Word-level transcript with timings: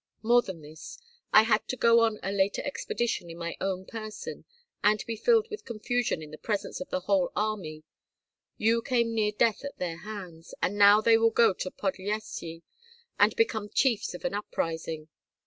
More 0.23 0.41
than 0.41 0.61
this, 0.63 0.97
I 1.31 1.43
had 1.43 1.67
to 1.67 1.77
go 1.77 1.99
on 1.99 2.17
a 2.23 2.31
later 2.31 2.63
expedition 2.65 3.29
in 3.29 3.37
my 3.37 3.55
own 3.61 3.85
person, 3.85 4.45
and 4.83 5.03
be 5.05 5.15
filled 5.15 5.47
with 5.51 5.63
confusion 5.63 6.23
in 6.23 6.31
the 6.31 6.39
presence 6.39 6.81
of 6.81 6.89
the 6.89 7.01
whole 7.01 7.31
army; 7.35 7.83
you 8.57 8.81
came 8.81 9.13
near 9.13 9.31
death 9.31 9.63
at 9.63 9.77
their 9.77 9.97
hands, 9.97 10.55
and 10.59 10.75
now 10.75 11.01
they 11.01 11.19
will 11.19 11.29
go 11.29 11.53
to 11.53 11.69
Podlyasye 11.69 12.63
and 13.19 13.35
become 13.35 13.69
chiefs 13.69 14.15
of 14.15 14.25
an 14.25 14.33
uprising. 14.33 15.07